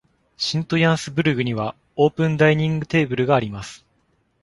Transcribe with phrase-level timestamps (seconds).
[0.35, 3.85] シントヤンスブルグにはオープンダイニングテーブルがあります。